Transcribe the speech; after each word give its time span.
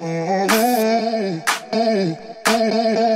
hey, 0.00 0.46
hey, 0.48 1.42
hey, 1.72 2.18
hey. 2.46 3.09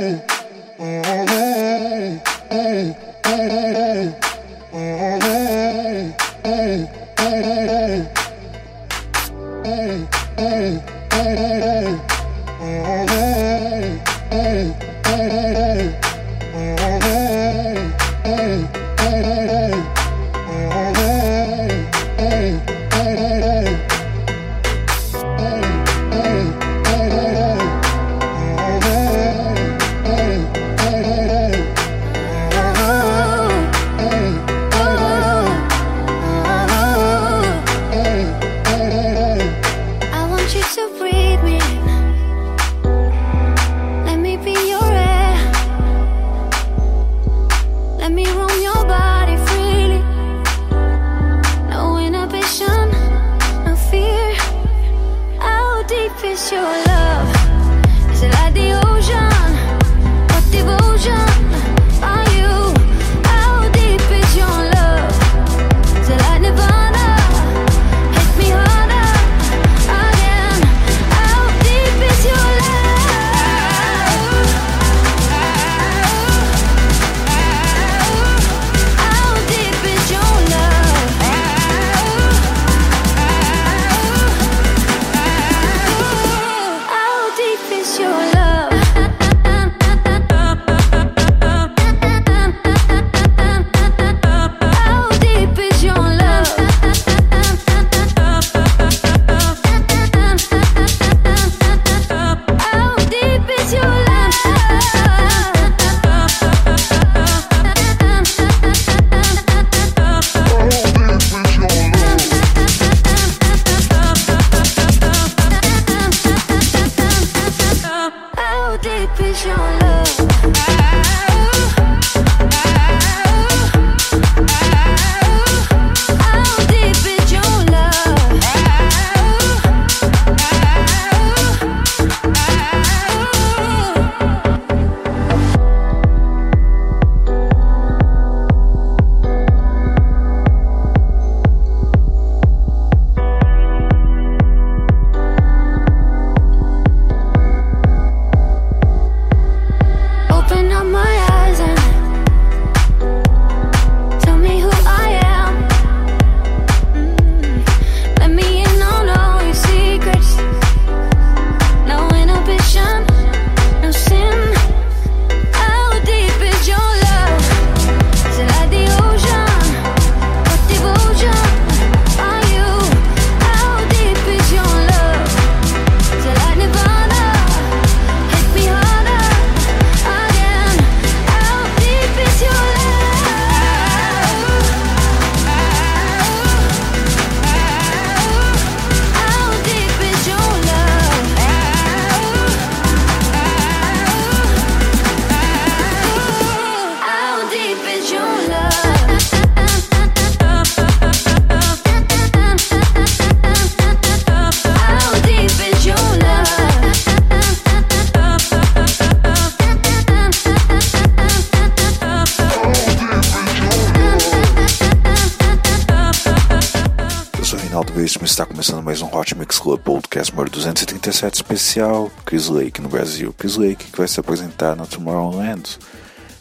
Veríssimo 218.05 218.25
está 218.25 218.45
começando 218.45 218.83
mais 218.83 219.01
um 219.01 219.07
Hot 219.07 219.35
Mix 219.35 219.57
Club 219.57 219.81
Podcast 219.81 220.31
número 220.31 220.51
237 220.51 221.33
especial 221.33 222.11
Chris 222.23 222.47
Lake 222.49 222.79
no 222.79 222.87
Brasil. 222.87 223.33
Chris 223.33 223.55
Lake 223.55 223.85
que 223.85 223.97
vai 223.97 224.07
se 224.07 224.19
apresentar 224.19 224.75
na 224.75 224.85
Tomorrowland. 224.85 225.79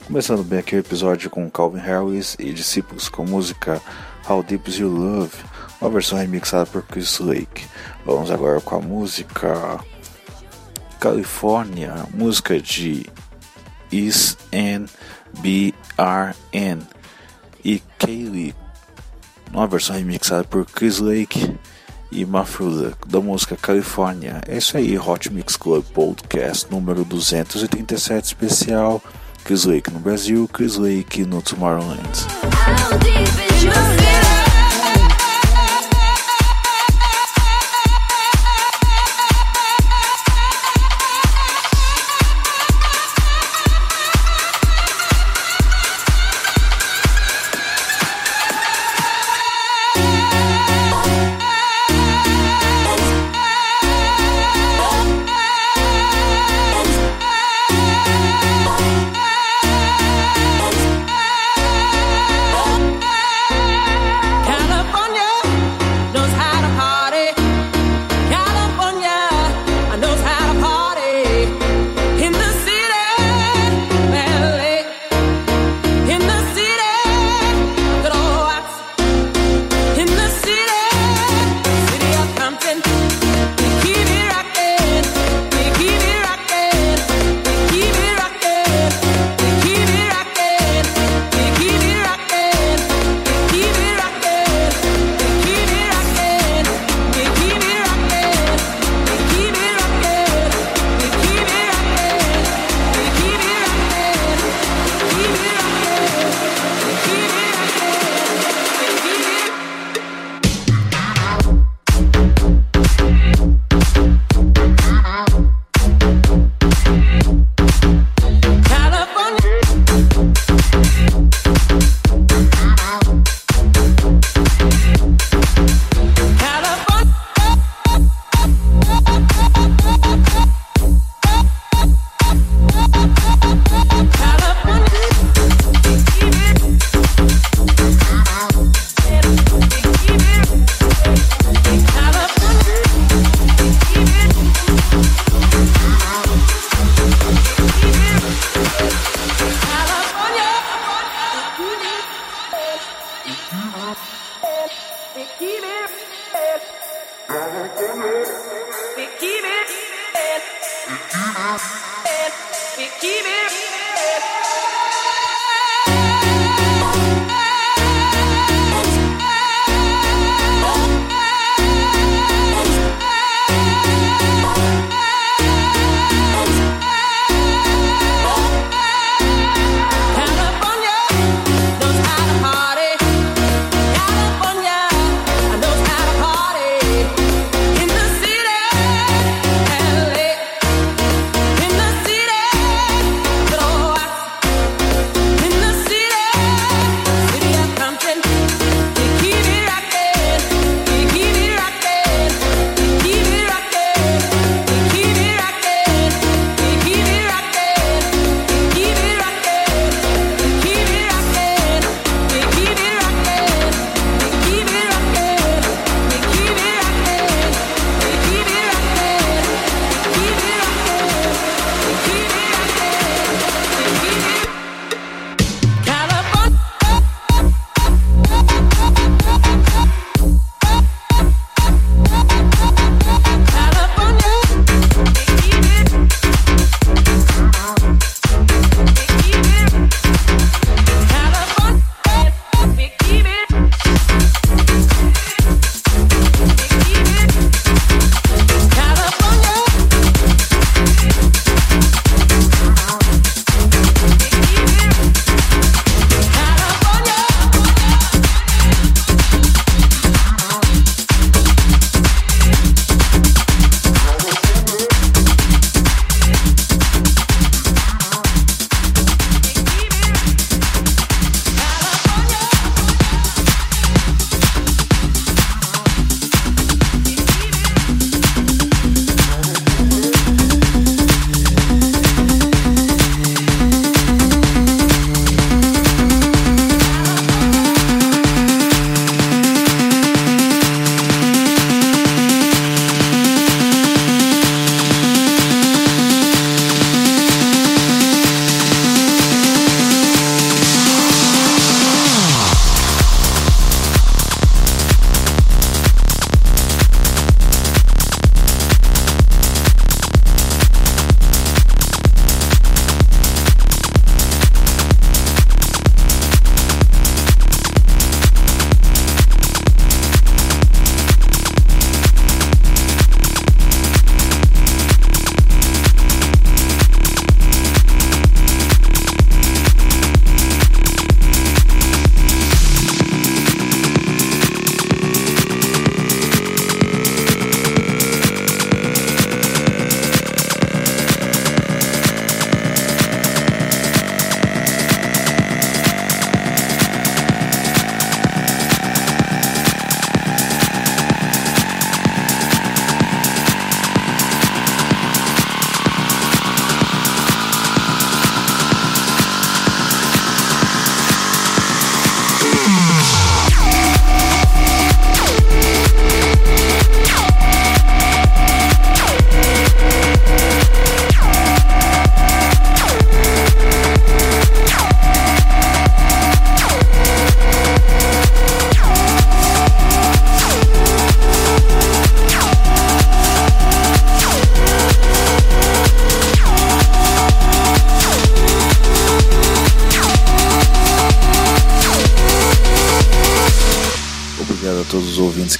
Começando 0.07 0.45
bem 0.45 0.59
aqui 0.59 0.77
o 0.77 0.79
episódio 0.79 1.31
com 1.31 1.51
Calvin 1.51 1.79
Harris 1.79 2.37
e 2.39 2.53
discípulos 2.53 3.09
com 3.09 3.25
música 3.25 3.81
How 4.29 4.43
Deep 4.43 4.69
Is 4.69 4.77
Your 4.77 4.93
Love, 4.93 5.33
uma 5.81 5.89
versão 5.89 6.19
remixada 6.19 6.67
por 6.67 6.83
Chris 6.83 7.19
Lake. 7.19 7.65
Vamos 8.05 8.31
agora 8.31 8.61
com 8.61 8.77
a 8.77 8.81
música 8.83 9.81
California, 11.01 11.95
música 12.13 12.61
de 12.61 13.07
Is 13.91 14.37
N 14.53 14.87
B 15.41 15.73
R 15.97 16.35
N 16.53 16.83
e 17.65 17.83
Kaylee 17.99 18.55
uma 19.55 19.67
versão 19.67 19.97
remixada 19.97 20.45
por 20.45 20.67
Chris 20.67 20.99
Lake 20.99 21.57
e 22.11 22.25
Mafruda 22.25 22.93
da 23.07 23.21
música 23.21 23.57
California. 23.57 24.41
É 24.47 24.59
isso 24.59 24.77
aí, 24.77 24.99
Hot 24.99 25.33
Mix 25.33 25.57
Club 25.57 25.85
Podcast 25.95 26.67
número 26.71 27.05
237 27.05 28.25
especial. 28.27 29.03
Chris 29.45 29.65
Lake 29.65 29.91
no 29.91 30.01
Brasil, 30.01 30.49
Chris 30.53 30.77
Lake 30.77 31.25
no 31.25 31.43
Tomorrowland. 31.43 32.09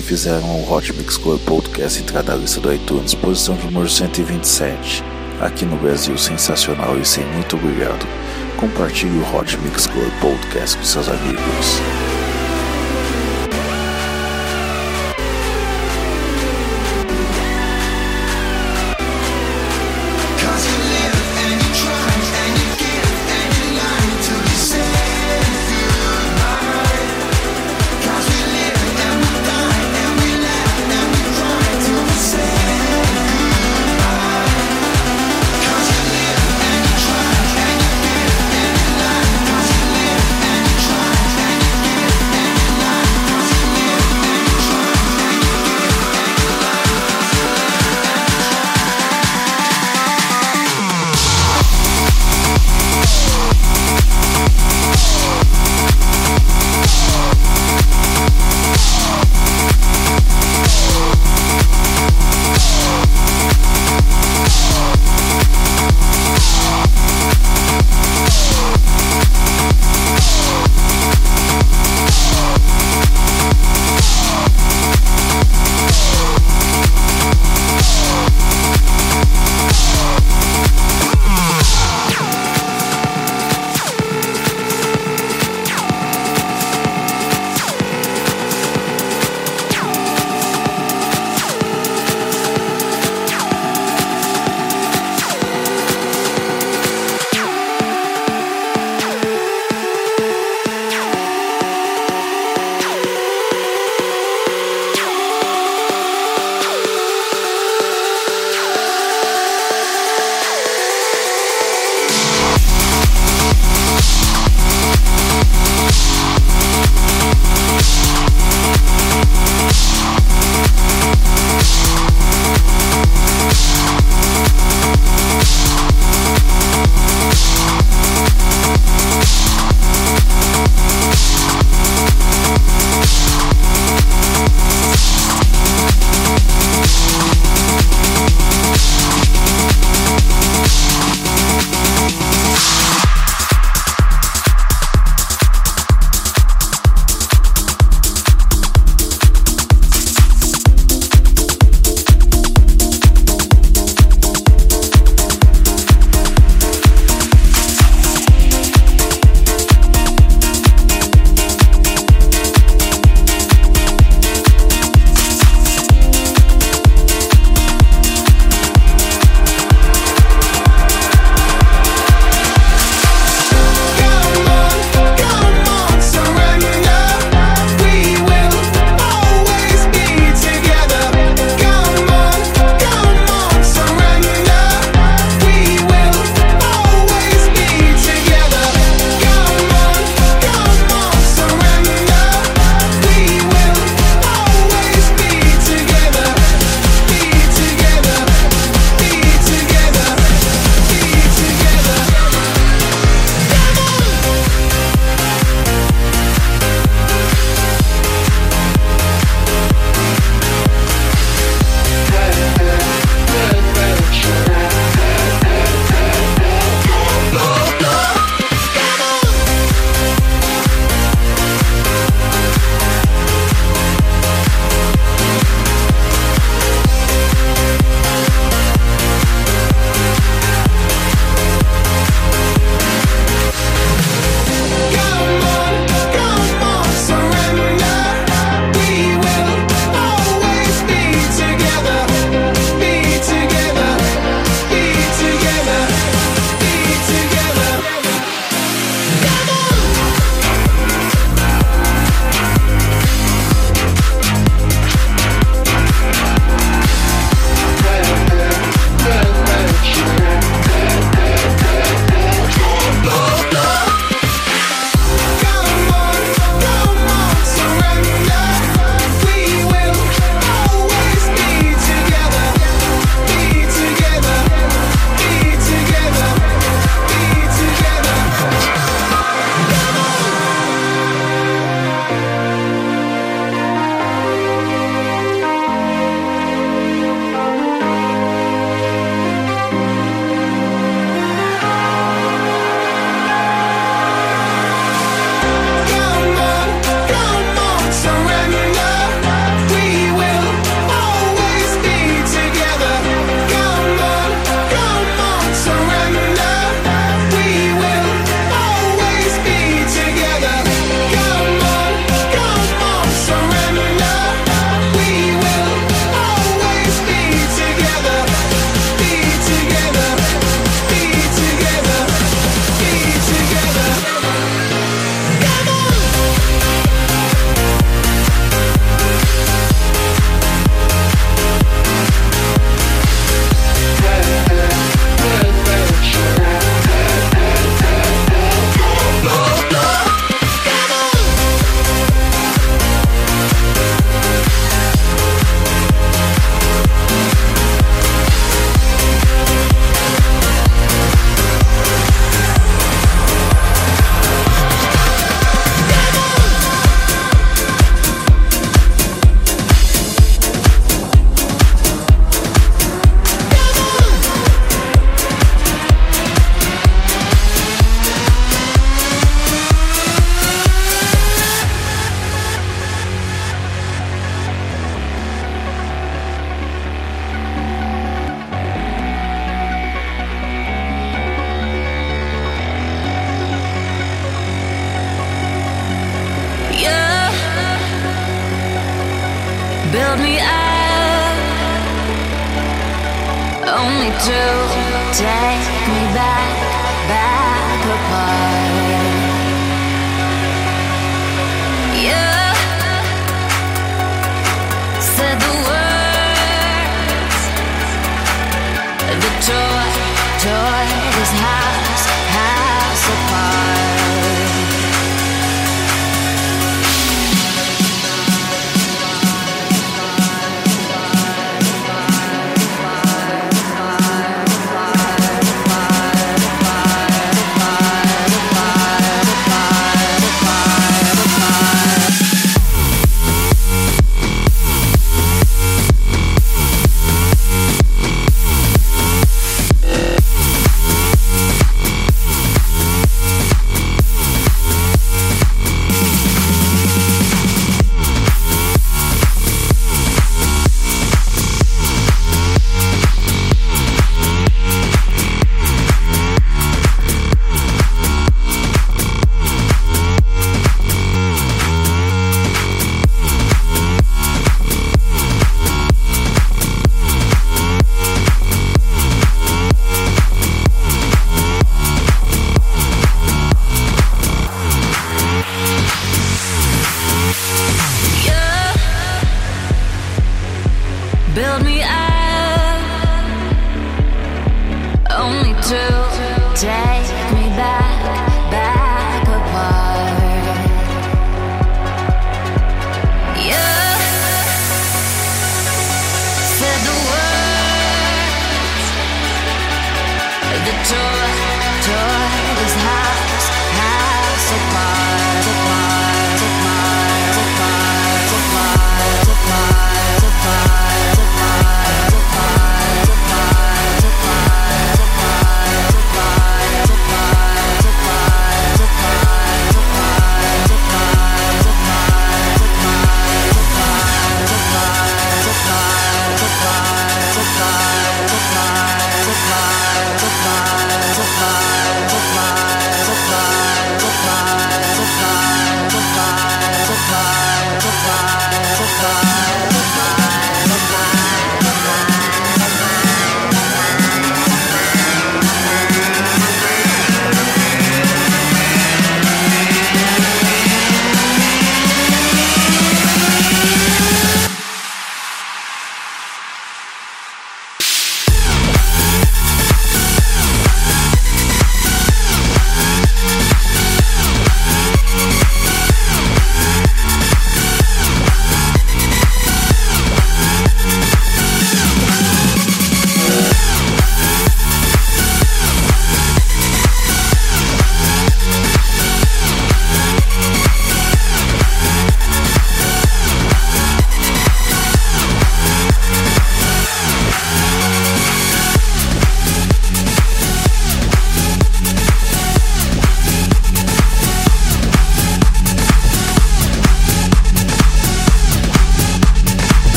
Fizeram 0.00 0.48
o 0.60 0.72
Hot 0.72 0.92
Mix 0.92 1.16
Club 1.16 1.40
Podcast 1.40 2.00
entrar 2.00 2.22
na 2.22 2.34
lista 2.34 2.60
do 2.60 2.72
iTunes, 2.72 3.14
posição 3.14 3.56
de 3.56 3.64
número 3.66 3.88
127. 3.88 5.02
Aqui 5.40 5.64
no 5.64 5.76
Brasil, 5.76 6.16
sensacional 6.16 6.98
e 6.98 7.04
sem 7.04 7.24
muito 7.26 7.56
obrigado. 7.56 8.06
Compartilhe 8.56 9.18
o 9.18 9.36
Hot 9.36 9.56
Mix 9.58 9.86
Club 9.86 10.10
Podcast 10.20 10.76
com 10.76 10.84
seus 10.84 11.08
amigos. 11.08 12.15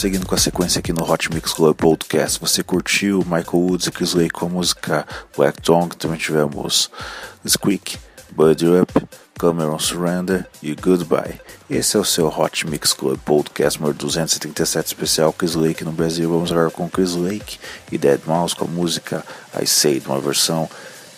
Prosseguindo 0.00 0.24
com 0.24 0.34
a 0.34 0.38
sequência 0.38 0.78
aqui 0.78 0.94
no 0.94 1.04
Hot 1.04 1.30
Mix 1.30 1.52
Club 1.52 1.76
Podcast. 1.76 2.40
Você 2.40 2.62
curtiu 2.62 3.18
Michael 3.18 3.44
Woods 3.52 3.86
e 3.86 3.90
Chris 3.90 4.14
Lake 4.14 4.30
com 4.30 4.46
a 4.46 4.48
música 4.48 5.06
Black 5.36 5.60
Tongue? 5.60 5.94
Também 5.94 6.16
tivemos 6.16 6.90
Squeak, 7.46 7.98
Buddy 8.30 8.64
Up, 8.66 8.94
Cameron 9.38 9.78
Surrender 9.78 10.48
e 10.62 10.74
Goodbye. 10.74 11.38
Esse 11.68 11.98
é 11.98 12.00
o 12.00 12.04
seu 12.04 12.28
Hot 12.28 12.66
Mix 12.66 12.94
Club 12.94 13.18
Podcast 13.18 13.78
número 13.78 13.98
237 13.98 14.86
especial 14.86 15.34
Chris 15.34 15.54
Lake 15.54 15.84
no 15.84 15.92
Brasil. 15.92 16.30
Vamos 16.30 16.50
agora 16.50 16.70
com 16.70 16.88
Chris 16.88 17.14
Lake 17.14 17.58
e 17.92 17.98
Dead 17.98 18.22
Mouse 18.24 18.56
com 18.56 18.64
a 18.64 18.68
música 18.68 19.22
I 19.60 19.66
Say, 19.66 20.02
uma 20.06 20.18
versão 20.18 20.66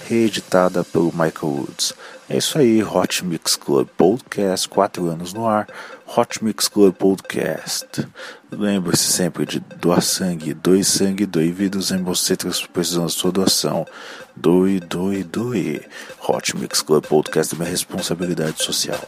reeditada 0.09 0.83
pelo 0.83 1.12
Michael 1.12 1.53
Woods. 1.53 1.95
É 2.33 2.38
isso 2.38 2.57
aí, 2.57 2.83
Hot 2.83 3.23
Mix 3.27 3.57
Club 3.57 3.87
Podcast, 3.95 4.66
4 4.66 5.07
anos 5.07 5.35
no 5.35 5.47
ar. 5.47 5.68
Hot 6.16 6.42
Mix 6.42 6.66
Club 6.66 6.95
Podcast. 6.95 8.09
Lembre-se 8.51 9.12
sempre 9.12 9.45
de 9.45 9.61
doar 9.61 10.01
sangue, 10.01 10.55
doe 10.55 10.83
sangue, 10.83 11.27
doe 11.27 11.53
vidas 11.53 11.90
em 11.90 12.03
você 12.03 12.35
precisando 12.73 13.03
da 13.03 13.09
sua 13.11 13.31
doação. 13.31 13.87
Doe, 14.35 14.81
doe, 14.81 15.23
doe. 15.23 15.83
Hot 16.27 16.57
Mix 16.57 16.81
Club 16.81 17.05
Podcast 17.05 17.55
é 17.55 17.59
minha 17.59 17.71
responsabilidade 17.71 18.62
social. 18.62 18.99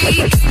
Beat. 0.00 0.49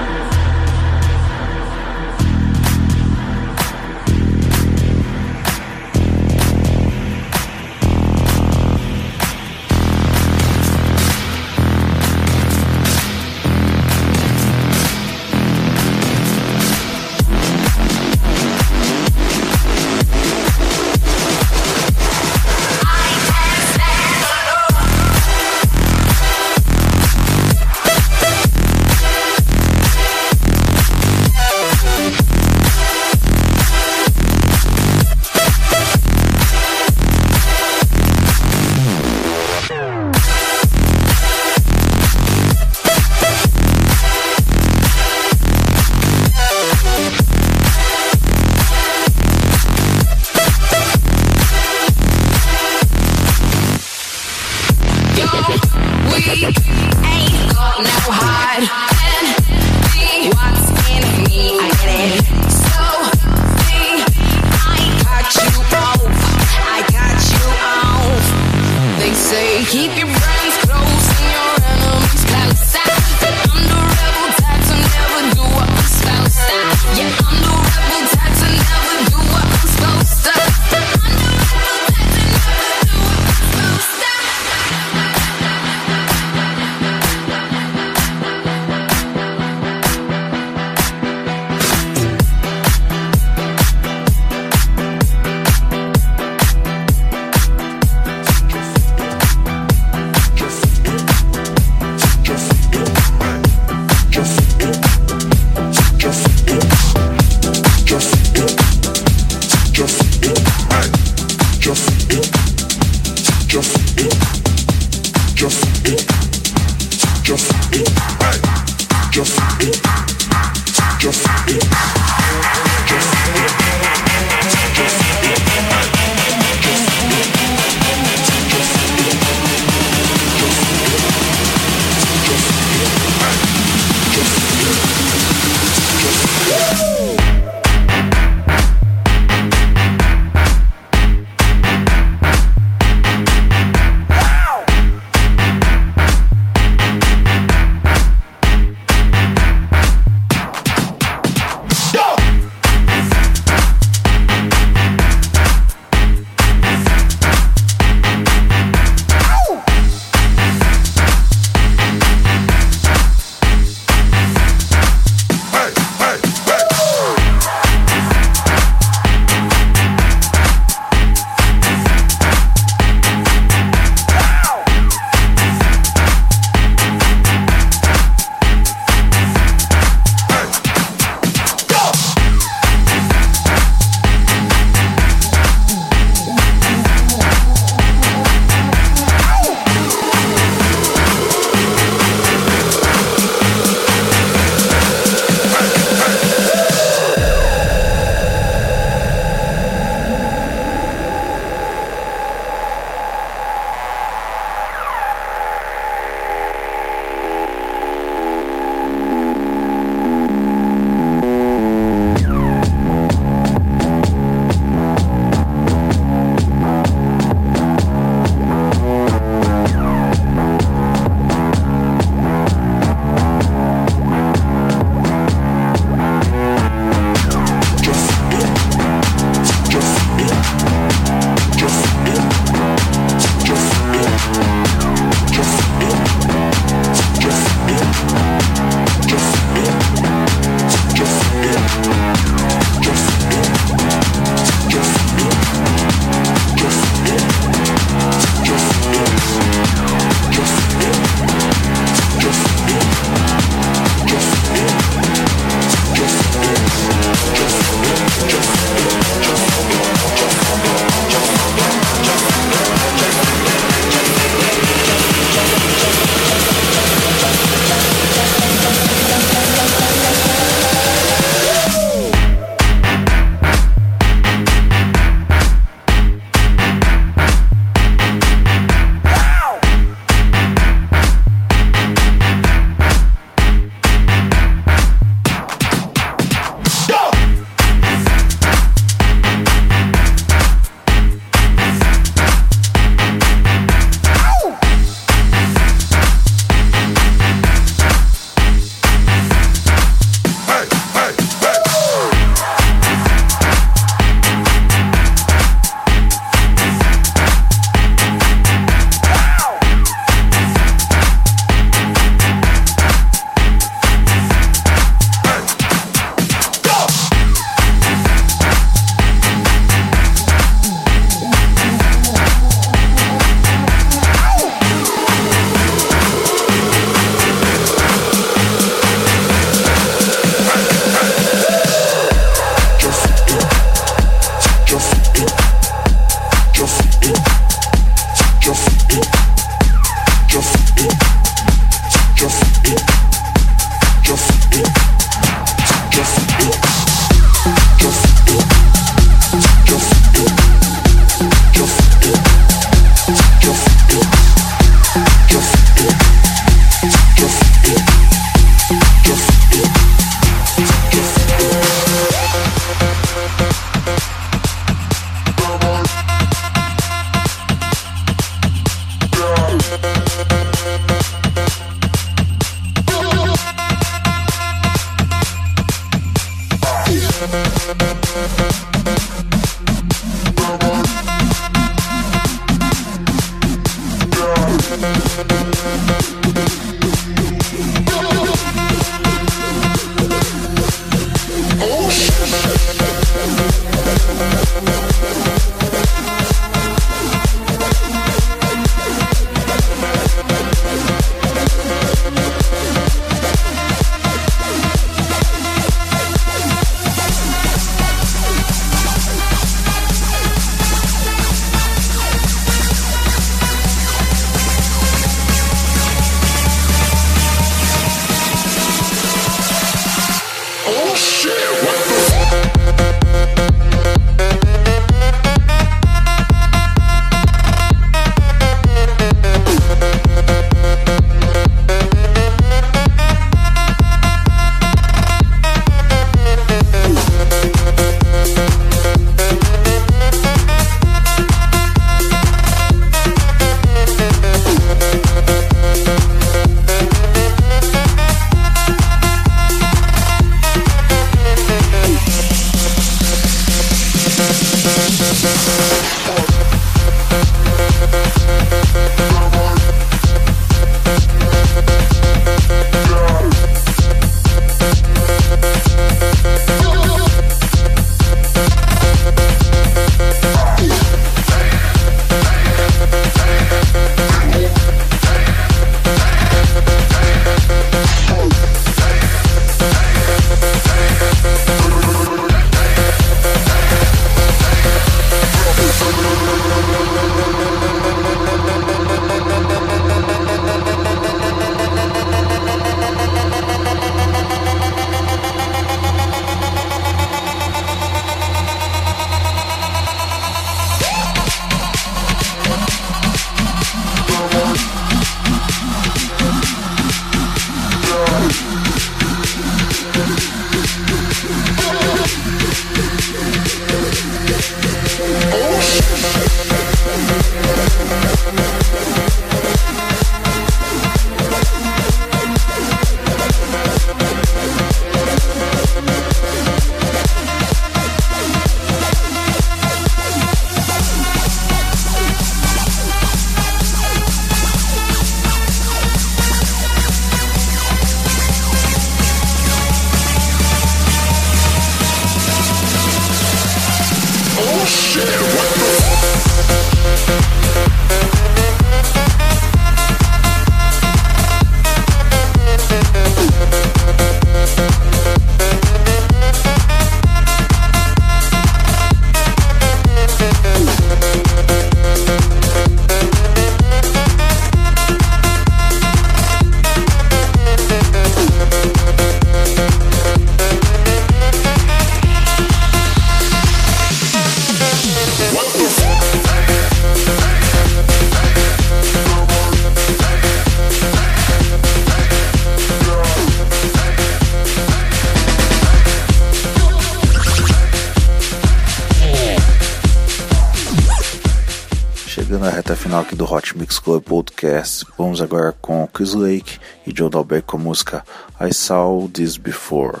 Mix 593.64 593.78
Club 593.78 594.04
Podcast. 594.04 594.84
Vamos 594.98 595.22
agora 595.22 595.54
com 595.58 595.86
Chris 595.86 596.12
Lake 596.12 596.58
e 596.86 596.92
John 596.92 597.08
Dalbeck 597.08 597.46
com 597.46 597.56
a 597.56 597.60
música 597.60 598.04
I 598.38 598.52
Saw 598.52 599.08
This 599.08 599.38
Before. 599.38 600.00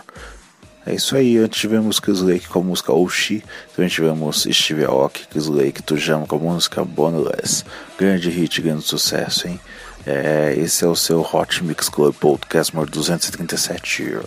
É 0.84 0.94
isso 0.94 1.16
aí, 1.16 1.38
antes 1.38 1.60
tivemos 1.60 1.98
Chris 1.98 2.20
Lake 2.20 2.46
com 2.46 2.58
a 2.58 2.62
música 2.62 2.92
Oshi, 2.92 3.42
também 3.74 3.88
tivemos 3.88 4.46
Steve 4.50 4.84
Aoki, 4.84 5.26
Chris 5.28 5.46
Lake, 5.46 5.82
Tujamo 5.82 6.26
com 6.26 6.36
a 6.36 6.38
música 6.38 6.84
Boneless. 6.84 7.64
Grande 7.98 8.28
hit, 8.28 8.60
grande 8.60 8.82
sucesso, 8.82 9.48
hein? 9.48 9.58
É, 10.06 10.54
esse 10.58 10.84
é 10.84 10.86
o 10.86 10.94
seu 10.94 11.22
Hot 11.22 11.64
Mix 11.64 11.88
Club 11.88 12.14
Podcast 12.16 12.74
número 12.74 12.92
237, 12.92 14.18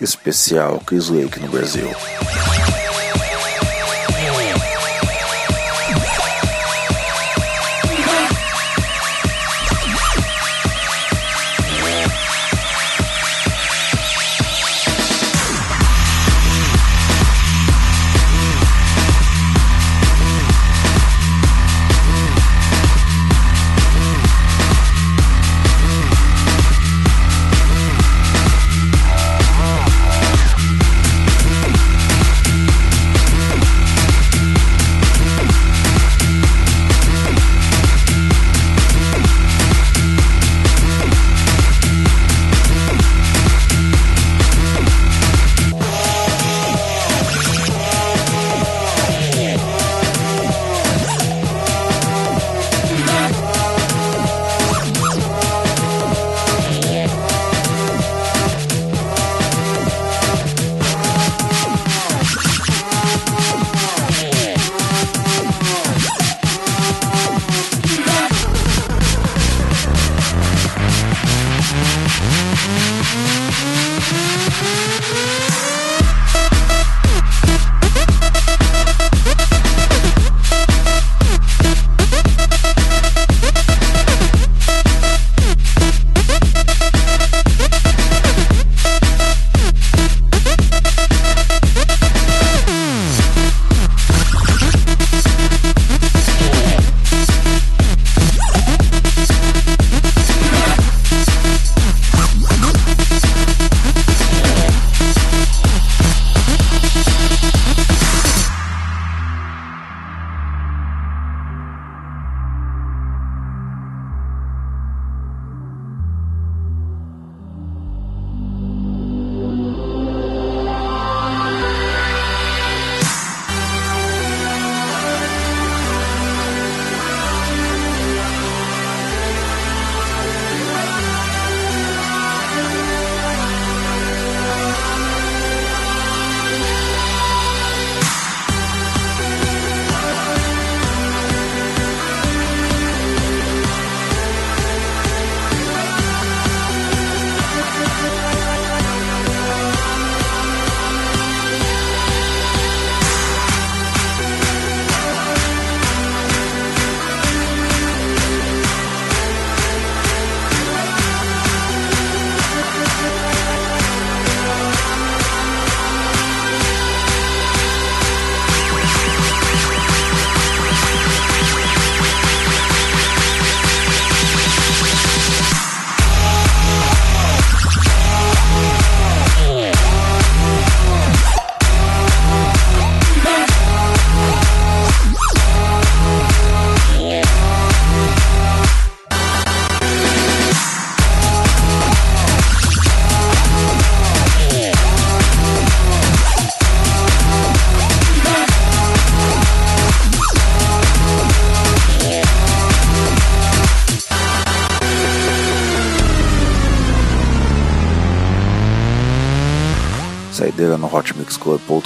especial 0.00 0.80
Chris 0.84 1.08
Lake 1.08 1.38
no 1.38 1.46
Brasil. 1.46 1.88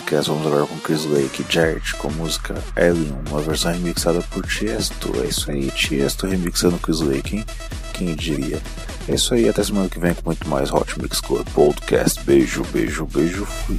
Podcast. 0.07 0.31
Vamos 0.31 0.47
agora 0.47 0.67
com 0.67 0.79
Chris 0.79 1.05
Lake 1.05 1.43
e 1.43 1.97
com 1.97 2.09
a 2.09 2.11
música 2.13 2.55
Alien, 2.77 3.13
uma 3.29 3.41
versão 3.41 3.73
remixada 3.73 4.23
por 4.31 4.47
Tiesto. 4.47 5.13
É 5.21 5.27
isso 5.27 5.51
aí, 5.51 5.69
Tiesto 5.73 6.29
remixando 6.29 6.79
Chris 6.79 7.01
Lake, 7.01 7.37
hein? 7.37 7.45
Quem 7.93 8.15
diria? 8.15 8.63
É 9.09 9.15
isso 9.15 9.35
aí, 9.35 9.49
até 9.49 9.65
semana 9.65 9.89
que 9.89 9.99
vem 9.99 10.15
com 10.15 10.23
muito 10.27 10.49
mais 10.49 10.73
Hot 10.73 11.01
Mix 11.01 11.21
Club 11.21 11.47
Podcast. 11.53 12.23
Beijo, 12.23 12.63
beijo, 12.73 13.05
beijo, 13.07 13.45
fui. 13.45 13.77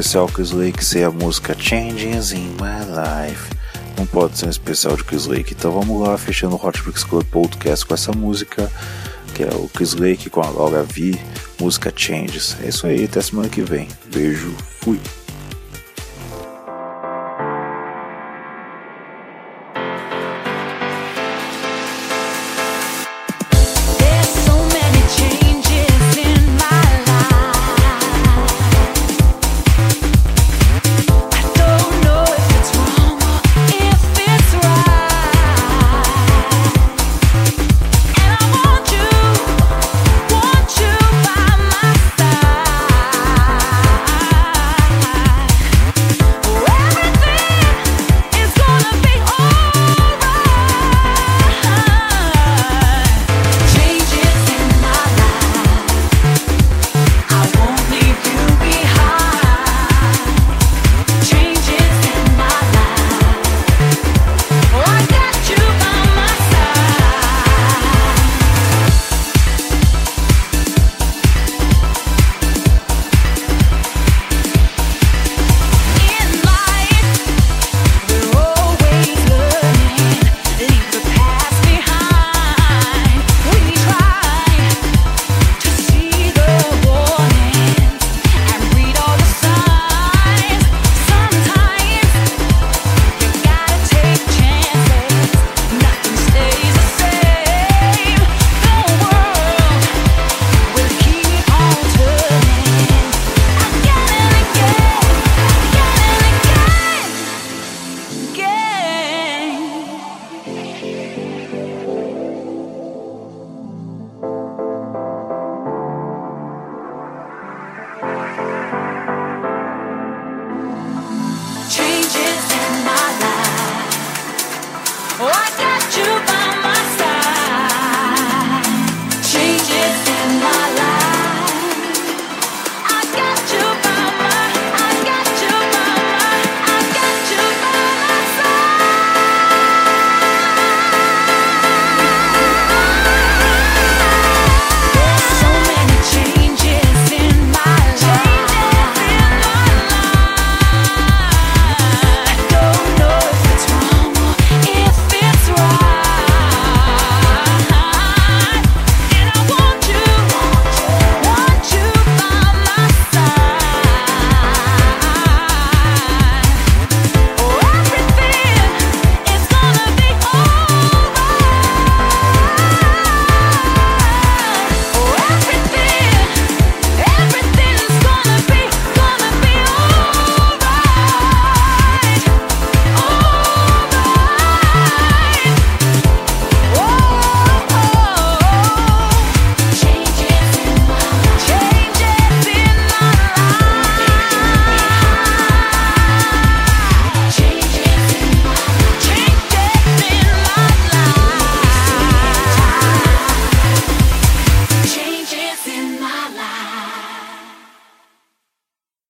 Especial 0.00 0.26
Chris 0.28 0.50
Lake 0.50 0.82
ser 0.82 1.04
a 1.04 1.10
música 1.10 1.54
Changes 1.58 2.32
in 2.32 2.56
My 2.56 2.80
Life. 2.88 3.50
Não 3.98 4.06
pode 4.06 4.38
ser 4.38 4.46
um 4.46 4.50
especial 4.50 4.96
de 4.96 5.04
Chris 5.04 5.26
Lake. 5.26 5.52
Então 5.52 5.70
vamos 5.70 6.00
lá, 6.00 6.16
fechando 6.16 6.56
o 6.56 6.66
Hot 6.66 6.82
Bricks 6.82 7.04
Club 7.04 7.22
Podcast 7.26 7.84
com 7.84 7.92
essa 7.92 8.10
música, 8.12 8.72
que 9.34 9.42
é 9.42 9.54
o 9.54 9.68
Chris 9.68 9.92
Lake 9.92 10.30
com 10.30 10.40
a 10.40 10.48
Laura 10.48 10.82
V, 10.82 11.18
música 11.60 11.92
Changes. 11.94 12.56
É 12.62 12.68
isso 12.68 12.86
aí, 12.86 13.04
até 13.04 13.20
semana 13.20 13.50
que 13.50 13.60
vem. 13.60 13.88
Beijo, 14.10 14.54
fui. 14.80 14.98